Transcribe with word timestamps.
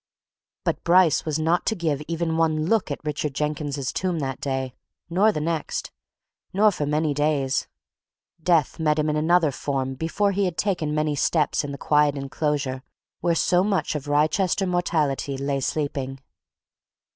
But 0.63 0.83
Bryce 0.83 1.25
was 1.25 1.37
not 1.37 1.63
to 1.67 1.75
give 1.75 2.01
even 2.07 2.35
one 2.35 2.65
look 2.65 2.89
at 2.89 2.99
Richard 3.05 3.35
Jenkins's 3.35 3.93
tomb 3.93 4.17
that 4.17 4.41
day, 4.41 4.73
nor 5.11 5.31
the 5.31 5.39
next, 5.39 5.91
nor 6.53 6.71
for 6.71 6.87
many 6.87 7.13
days 7.13 7.67
death 8.41 8.79
met 8.79 8.97
him 8.97 9.11
in 9.11 9.15
another 9.15 9.51
form 9.51 9.93
before 9.93 10.31
he 10.31 10.45
had 10.45 10.57
taken 10.57 10.95
many 10.95 11.13
steps 11.15 11.63
in 11.63 11.71
the 11.71 11.77
quiet 11.77 12.17
enclosure 12.17 12.81
where 13.19 13.35
so 13.35 13.63
much 13.63 13.93
of 13.93 14.07
Wrychester 14.07 14.65
mortality 14.65 15.37
lay 15.37 15.59
sleeping. 15.59 16.19